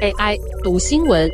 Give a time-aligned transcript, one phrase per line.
[0.00, 1.28] AI 读新闻，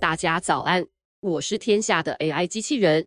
[0.00, 0.86] 大家早安，
[1.20, 3.06] 我是天下的 AI 机器人。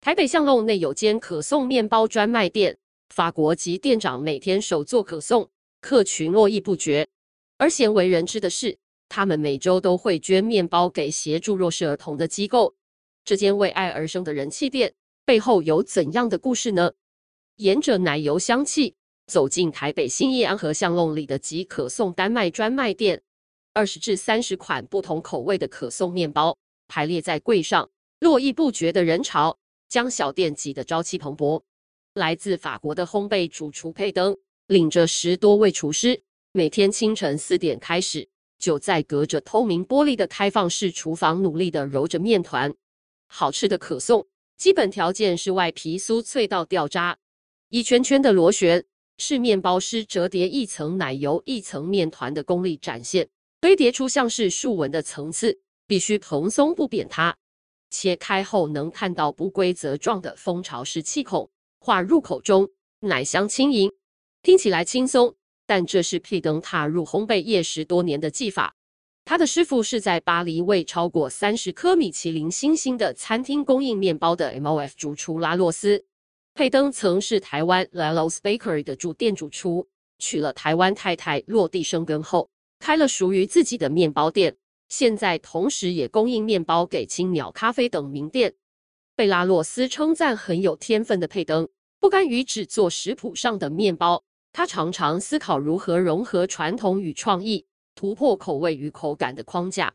[0.00, 2.76] 台北巷弄内有间可颂面包专卖店，
[3.10, 5.48] 法国籍店长每天手做可颂，
[5.80, 7.06] 客群络绎不绝。
[7.58, 8.76] 而鲜为人知的是，
[9.08, 12.74] 他们每周都会捐面包给协助弱势儿童的机构。
[13.24, 14.92] 这间为爱而生的人气店
[15.24, 16.90] 背后有怎样的故事呢？
[17.58, 18.96] 沿着奶油香气。
[19.26, 23.22] 走进台北新义安和巷弄里的集可颂丹麦专卖店，
[23.72, 26.58] 二十至三十款不同口味的可颂面包
[26.88, 29.58] 排列在柜上，络绎不绝的人潮
[29.88, 31.62] 将小店挤得朝气蓬勃。
[32.14, 42.74] 来自法国的烘焙主厨佩登领着十多位厨师，每天清晨四点开始，就在隔着透明玻璃的开放式厨房努力地揉着面团。
[43.28, 44.26] 好吃的可颂
[44.58, 47.16] 基本条件是外皮酥脆到掉渣，
[47.70, 48.84] 一圈圈的螺旋。
[49.24, 53.28] 是面包师折叠一层奶油、一层面团的功力展现，
[53.60, 57.36] 堆叠出像是竖纹的层次，必须蓬松不扁塌。
[57.88, 63.92] 切开后能看到不规则状的蜂巢式气孔，化入口中，奶香轻盈。
[64.42, 65.36] 听起来轻松，
[65.68, 68.74] 但这是佩登踏入烘焙业十多年的技法。
[69.24, 76.06] 他的师傅是在巴黎为超过三十颗米其林星星的餐厅供应面包的 MOF 主厨拉洛斯。
[76.54, 84.58] 佩登曾是台湾 Lalo's Bakery 的主店主厨，娶了台湾太太，落地生根后，开了属于自己的面包店。
[84.90, 88.52] 现在同时也供应面包给青鸟咖啡等名店。
[89.16, 91.66] 贝拉洛斯称赞很有天分的佩登，
[91.98, 97.64] 不甘于只做食谱上的面包，他常常思考如何融合传统与创意，
[97.94, 99.94] 突破口味与口感的框架。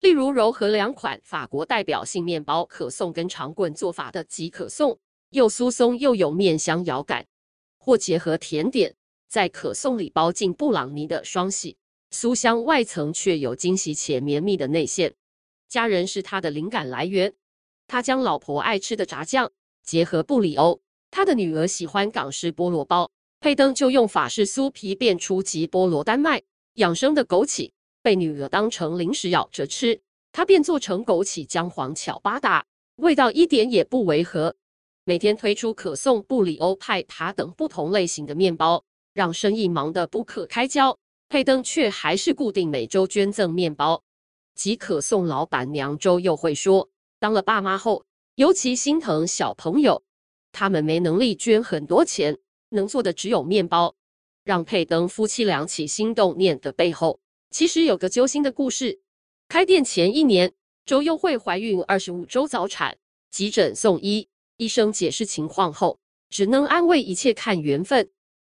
[0.00, 4.98] 例如，糅合两款法国代表性面包可颂跟长棍做法的即可颂。
[5.34, 7.26] 又酥松又有面香咬感，
[7.76, 8.94] 或结合甜点，
[9.28, 11.76] 在可颂里包进布朗尼的双喜，
[12.12, 15.12] 酥香外层却有惊喜且绵密的内馅。
[15.68, 17.34] 家人是他的灵感来源，
[17.88, 19.50] 他将老婆爱吃的炸酱
[19.82, 23.10] 结合布里欧，他的女儿喜欢港式菠萝包，
[23.40, 26.40] 佩登就用法式酥皮变出集菠萝丹麦
[26.74, 27.72] 养生的枸杞，
[28.02, 30.00] 被女儿当成零食咬着吃，
[30.30, 32.64] 他便做成枸杞姜黄巧巴达，
[32.98, 34.54] 味道一点也不违和。
[35.06, 38.82] 每天推出可颂、布里欧派、塔等不同类型的面包，
[39.12, 40.98] 让生意忙得不可开交。
[41.28, 44.02] 佩登却还是固定每周捐赠面包。
[44.54, 46.88] 即可颂老板娘周又会说，
[47.18, 48.06] 当了爸妈后，
[48.36, 50.02] 尤其心疼小朋友，
[50.52, 52.38] 他们没能力捐很多钱，
[52.70, 53.94] 能做的只有面包。
[54.42, 57.20] 让佩登夫妻俩起心动念的背后，
[57.50, 59.00] 其实有个揪心的故事。
[59.48, 60.54] 开店前一年，
[60.86, 62.96] 周又会怀孕二十五周早产，
[63.30, 64.28] 急诊送医。
[64.56, 65.98] 医生解释情况后，
[66.30, 68.10] 只能安慰一切看缘分。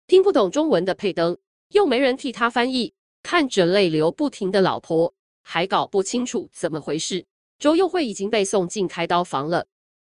[0.06, 1.36] 听不懂中文的佩登，
[1.68, 7.26] 又没人替他翻译，看着泪流不停的老婆，还搞不清楚怎么回事。
[7.58, 9.66] 周又慧已经被送进开刀房了。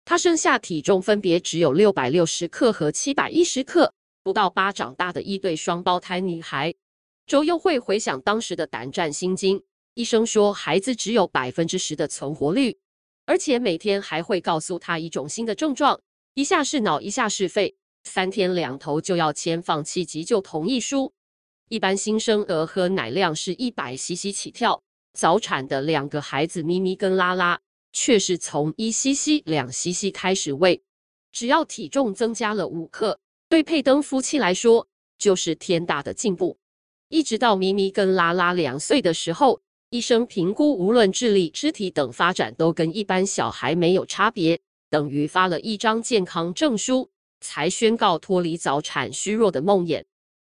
[0.03, 3.93] 她生下体重分别只有六百六十克和七百一十克，
[4.23, 6.75] 不到巴掌大的一对双胞胎女孩。
[7.25, 12.77] 周又慧回想当时的胆战心惊，医生说孩子只有百分之十的存活率。
[13.27, 15.99] 而且每天还会告诉他一种新的症状，
[16.33, 21.11] 一下是脑，一下是肺，三天两头就要签放弃急救同意书。
[21.67, 27.59] 一般新生儿喝奶量是一百 CC 起跳，早产的两个孩子咪咪跟拉拉
[27.91, 30.81] 却是从一 CC 两 CC 开始喂，
[31.33, 36.57] 只要体重增加了五克，对佩登夫妻来说就是天大的进步。
[37.09, 39.61] 一直到咪咪跟拉拉两岁的时候。
[39.89, 44.59] 医生评估，无论智力、肢体等发展都跟一般小孩没有差别，
[44.89, 47.09] 等于发了一张健康证书，
[47.39, 50.03] 才宣告脱离早产虚弱的梦魇。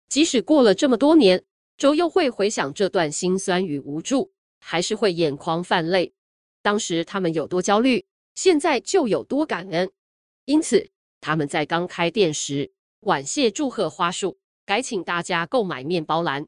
[0.10, 1.44] 即使过了这么多年，
[1.78, 6.14] 周又会回想这段心酸与无助，还是会眼眶泛泪。
[6.64, 9.92] 当时他们有多焦虑，现在就有多感恩。
[10.46, 10.90] 因此，
[11.22, 12.72] 他们在刚开店时，
[13.02, 16.48] 婉谢祝贺花束，改请大家购买面包篮，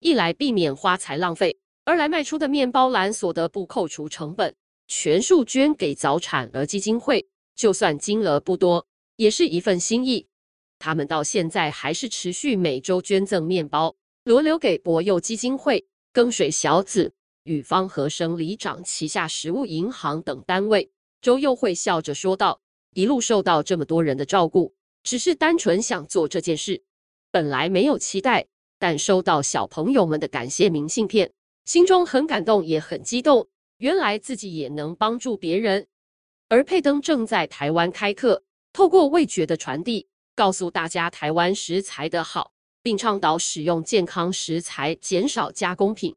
[0.00, 1.58] 一来避免花材浪费。
[1.86, 4.56] 而来卖出的面包篮所得不扣除成本，
[4.88, 10.26] 全数捐给早产儿基金会，就算金额不多，也是一份心意。
[10.80, 13.94] 他们到现在还是持续每周捐赠面包，
[14.24, 20.90] 轮流给博幼基金会、耕水小子与方和生里长旗下食物银行等单位。
[21.22, 22.60] 周又会笑着说道
[22.94, 24.74] ：“一路受到这么多人的照顾，
[25.04, 26.82] 只是单纯想做这件事，
[27.30, 28.48] 本来没有期待，
[28.80, 31.30] 但收到小朋友们的感谢明信片。”
[31.66, 33.48] 心中很感动，也很激动。
[33.78, 35.88] 原来自己也能帮助别人。
[36.48, 42.52] 而佩登正在台湾开课，透过味觉的传递，告诉大家台湾食材的好，
[42.84, 46.14] 并倡导使用健康食材，减少加工品。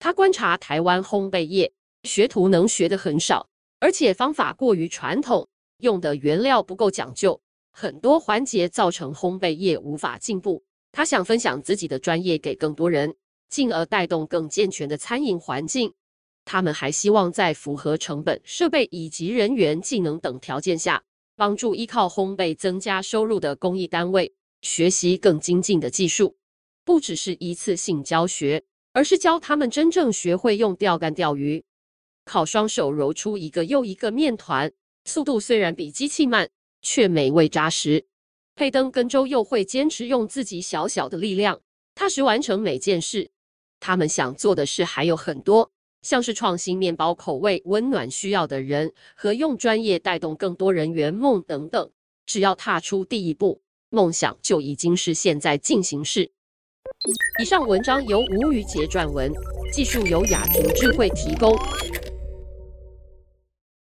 [0.00, 1.72] 他观察台湾烘焙业，
[2.02, 3.48] 学徒能学的很少，
[3.78, 5.48] 而且方法过于传统，
[5.78, 7.40] 用的原料不够讲究，
[7.70, 10.64] 很多环节造成烘焙业无法进步。
[10.90, 13.14] 他想分享自己的专业给更多人，
[13.48, 15.94] 进而带动更健全的餐饮环境。
[16.44, 21.04] 他们还希望在符合成本、设备以及人员技能等条件下，
[21.36, 26.36] 帮助依靠烘焙增加收入的公益单位学习更精进的技术，
[26.84, 31.62] 不只是一次性教学，而是教他们真正学会用钓竿钓鱼，
[32.24, 34.72] 靠双手揉出一个又一个面团，
[35.04, 36.48] 速度虽然比机器慢，
[36.80, 38.06] 却美味扎实。
[38.56, 41.60] 佩登跟周又会坚持用自己小小的力量，
[41.94, 43.30] 踏实完成每件事。
[43.80, 45.70] 他们想做的事还有很多。
[46.00, 51.90] 像是创新面包口味、温暖需要的人和用专业带动更多人圆梦等等，
[52.24, 53.60] 只要踏出第一步，
[53.90, 56.30] 梦想就已经是现在进行式。
[57.40, 59.32] 以上文章由吴宇杰撰文，
[59.72, 61.56] 技术由雅婷智慧提供。